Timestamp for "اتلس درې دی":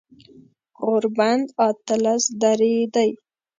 1.69-3.09